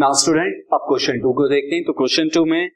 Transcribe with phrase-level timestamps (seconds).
[0.00, 2.70] Now student अब question two को देखते हैं। तो क्वेश्चन टू में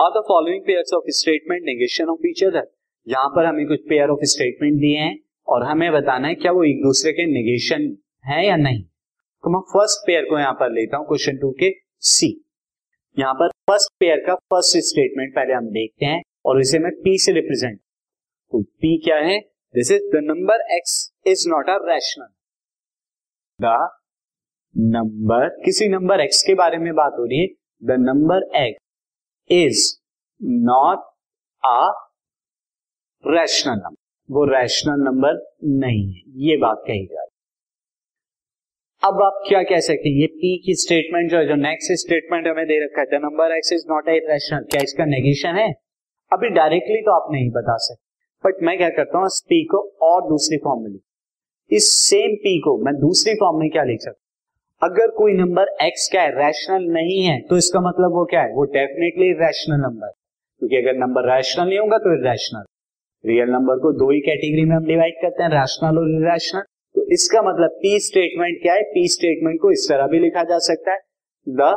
[0.00, 2.70] are the following pairs of statement negation of each other
[3.06, 6.64] यहाँ पर हमें कुछ पेयर ऑफ़ स्टेटमेंट दिए हैं और हमें बताना है क्या वो
[6.64, 7.84] एक दूसरे के नेगेशन
[8.24, 11.70] है या नहीं। तो मैं फ़र्स्ट पेयर को यहाँ पर लेता हूँ क्वेश्चन टू के
[12.12, 12.32] सी
[13.16, 17.18] यहाँ पर फ़र्स्ट पेयर का फ़र्स्ट स्टेटमेंट पहले हम देखते हैं और इसे मैं पी
[17.24, 19.38] से रिप्रेजेंट तो पी क्या है?
[19.74, 22.32] This is the number x is not a rational
[23.60, 23.80] the
[24.74, 27.46] number, किसी नंबर एक्स के बारे में बात हो रही है?
[27.82, 28.80] The number x
[29.50, 29.82] is
[30.40, 30.98] not
[31.62, 31.80] a
[33.24, 35.42] rational number वो रैशनल नंबर
[35.78, 37.30] नहीं है। ये बात कही जा रही
[39.02, 40.16] अब आप क्या कह सकते हैं?
[40.16, 43.56] ये पी की स्टेटमेंट जो है, जो नेक्स्ट स्टेटमेंट हमें दे रखा है the number
[43.56, 45.68] x is not a rational क्या इसका नेगेशन है?
[46.32, 48.02] अभी डायरेक्टली तो आप नहीं बता सकते।
[48.44, 51.00] बट मैं क्या करता हूँ, इस पी को और दूसरी फॉर्म में लिख
[51.70, 54.21] इस सेम पी को मैं दूसरी फॉर्म में क्या लिख सकता
[54.82, 58.48] अगर कोई नंबर एक्स क्या है रैशनल नहीं है तो इसका मतलब वो क्या है?
[58.54, 62.64] वो डेफिनेटली रैशनल नंबर क्योंकि अगर नंबर रैशनल नहीं होगा तो इरेशनल
[63.24, 66.62] रियल नंबर को दो ही कैटेगरी में हम डिवाइड करते हैं रैशनल और इरेशनल
[66.94, 68.82] तो इसका मतलब पी स्टेटमेंट क्या है?
[68.84, 70.98] पी स्टेटमेंट को इस तरह भी लिखा जा सकता है।
[71.46, 71.70] The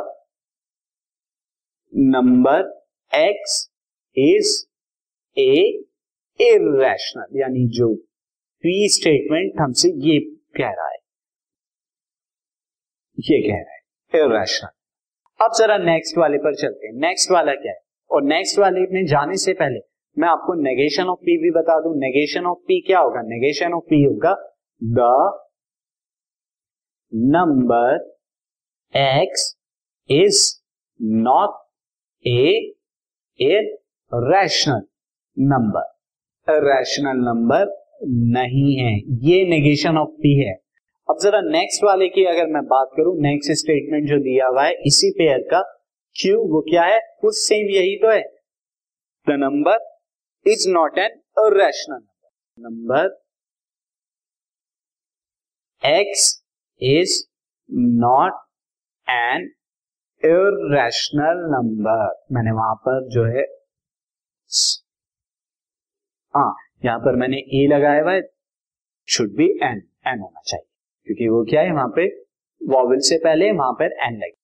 [1.92, 2.60] number
[3.12, 3.54] x
[4.16, 4.52] is
[5.36, 5.52] a
[6.40, 7.94] irrational यानी जो
[8.64, 10.18] पी स्टेटमेंट हमसे ये
[10.56, 10.95] कह रहा है।
[13.20, 14.68] ये कह रहा है इरेशनल
[15.44, 17.78] अब जरा नेक्स्ट वाले पर चलते हैं। नेक्स्ट वाला क्या है?
[18.10, 19.80] और नेक्स्ट वाले में जाने से पहले
[20.18, 23.20] मैं आपको नेगेशन ऑफ़ पी भी बता दूँ। नेगेशन ऑफ़ पी क्या होगा?
[23.20, 24.34] नेगेशन ऑफ़ पी होगा
[24.84, 25.40] the
[27.14, 28.16] number
[28.96, 29.56] x
[30.10, 30.62] is
[31.02, 31.50] not
[32.26, 32.74] a
[33.40, 33.78] a
[34.14, 34.82] rational
[35.38, 35.96] number
[36.48, 40.65] rational number नहीं है। ये नेगेशन ऑफ़ पी है।
[41.08, 44.72] अब जरा नेक्स्ट वाले की अगर मैं बात करूँ नेक्स्ट स्टेटमेंट जो दिया हुआ है,
[44.86, 45.60] इसी पेयर का
[46.16, 46.98] क्यू वो क्या है?
[47.20, 48.22] कुछ सेम यही तो है।
[49.26, 49.78] The number
[50.46, 51.20] is not an
[51.56, 52.02] rational
[52.58, 53.08] number
[55.82, 56.24] x
[56.82, 57.16] is
[58.00, 58.42] not
[59.08, 59.48] an
[60.22, 63.44] irrational number मैंने वहाँ पर जो है
[66.34, 66.52] हाँ
[66.84, 68.22] यहाँ पर मैंने ए लगाया हुआ है।
[69.08, 70.66] शुड बी एन एन होना चाहिए।
[71.06, 72.06] क्योंकि वो क्या है, वहाँ पे
[72.60, 74.34] वॉवल से पहले, वहाँ पर एन लगे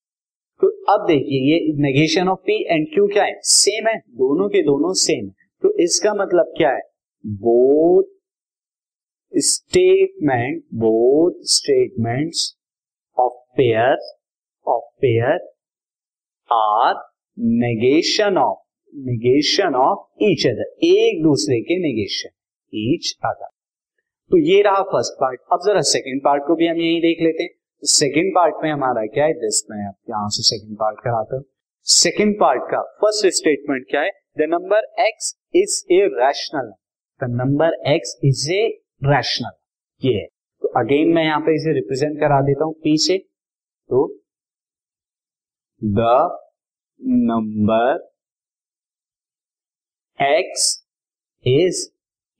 [0.61, 3.35] तो अब देखिए, ये negation of p and q क्या है?
[3.43, 6.81] सेम है, दोनों के दोनों सेम है। तो इसका मतलब क्या है?
[7.25, 8.05] Both
[9.33, 12.57] statement both statements
[13.19, 13.97] of pair
[14.67, 15.39] of pair
[16.51, 16.95] are
[17.39, 18.59] negation of
[18.97, 22.31] negation of each other एक दूसरे के नेगेशन
[22.75, 23.52] ईच अदर
[24.33, 27.43] तो ये रहा फ़र्स्ट पार्ट अब जरा सेकेंड पार्ट को भी हम यही देख लेते
[27.43, 27.51] हैं।
[27.83, 29.33] सेकेंड पार्ट में हमारा क्या है?
[29.35, 31.45] दिस में यहाँ से सेकेंड पार्ट कराता हूँ।
[31.87, 34.11] सेकेंड पार्ट का फ़र्स्ट स्टेटमेंट क्या है?
[34.39, 36.73] The number x is a rational
[37.21, 38.63] the number x is a
[39.05, 39.53] rational
[40.03, 40.27] ये है।
[40.63, 44.07] तो अगेन मैं यहाँ पे इसे रिप्रेजेंट करा देता हूँ पी से। तो
[45.83, 46.11] the
[47.31, 48.11] number
[50.19, 50.79] x
[51.47, 51.89] is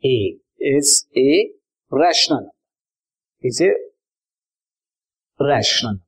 [0.05, 0.21] a
[0.77, 1.59] is a
[1.93, 2.49] rational
[3.45, 3.69] is a
[5.41, 5.99] rational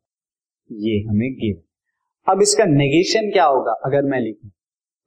[0.70, 1.62] ये हमें गिव
[2.26, 3.72] अब इसका नेगेशन क्या होगा?
[3.86, 4.48] अगर मैं लिखूं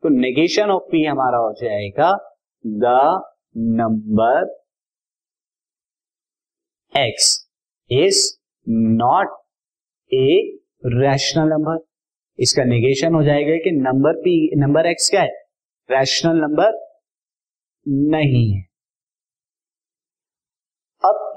[0.04, 2.12] तो नेगेशन ऑफ़ पी हमारा हो जाएगा
[2.66, 2.94] the
[3.80, 4.54] number
[6.94, 7.32] x
[7.92, 8.22] is
[8.98, 9.36] not
[10.12, 10.28] a
[10.86, 11.86] rational number
[12.40, 15.30] इसका नेगेशन हो जाएगा कि नंबर पी नंबर एक्स क्या है?
[15.90, 16.80] रैशनल नंबर
[18.12, 18.67] नहीं है।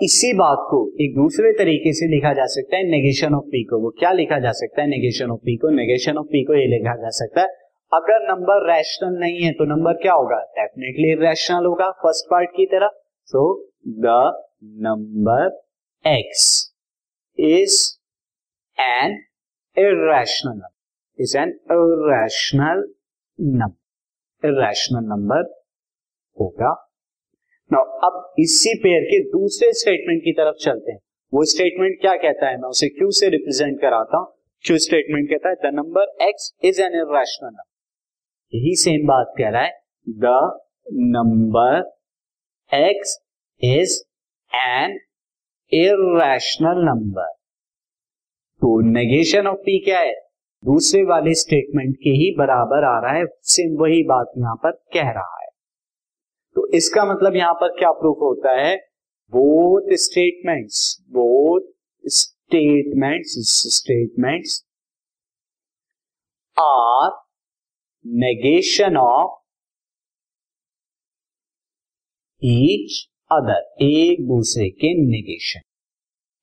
[0.03, 3.81] इसी बात को एक दूसरे तरीके से लिखा जा सकता है नेगेशन ऑफ़ पी को।
[3.81, 4.89] वो क्या लिखा जा सकता है?
[4.89, 7.47] नेगेशन ऑफ़ पी को। नेगेशन ऑफ़ पी को ये लिखा जा सकता है।
[7.93, 10.37] अगर नंबर रैशनल नहीं है तो नंबर क्या होगा?
[10.37, 12.91] डेफिनेटली रैशनल होगा फ़र्स्ट पार्ट की तरह।
[13.27, 15.61] So the number
[16.09, 16.75] x
[17.41, 17.99] is
[18.81, 19.23] an
[19.79, 22.93] irrational number is an irrational
[23.41, 25.65] number irrational number
[26.41, 26.90] होगा।
[27.73, 30.99] ना अब इसी पेयर के दूसरे स्टेटमेंट की तरफ़ चलते हैं।
[31.35, 32.57] वो स्टेटमेंट क्या कहता है?
[32.57, 34.27] मैं उसे क्यू से रिप्रेजेंट कराता हूँ?
[34.65, 35.55] क्यू स्टेटमेंट कहता है?
[35.55, 39.73] The number X is an irrational number यही सेम बात कह रहा है।
[40.09, 40.61] The
[41.17, 41.91] number
[42.73, 43.19] X
[43.61, 44.01] is
[44.55, 44.99] an
[45.73, 47.33] irrational number
[48.63, 50.15] तो नेगेशन ऑफ़ पी क्या है?
[50.65, 55.11] दूसरे वाले स्टेटमेंट के ही बराबर आ रहा है। सेम वही बात यहाँ पर कह
[55.11, 55.50] रहा है।
[56.57, 58.77] तो इसका मतलब यहाँ पर क्या प्रूफ होता है?
[59.33, 60.79] Both statements
[61.11, 61.69] both
[62.05, 63.35] statements
[63.75, 64.63] statements
[66.57, 67.11] are
[68.05, 69.39] negation of
[72.43, 72.99] each
[73.33, 75.61] other एक दूसरे के नेगेशन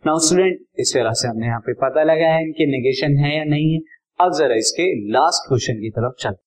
[0.04, 3.44] नाउ स्टूडेंट इस तरह से हमने यहाँ पे पता लगा है इनके नेगेशन है या
[3.44, 3.80] नहीं है।
[4.19, 6.47] अब जरा इसके लास्ट क्वेश्चन की तरफ़ चलते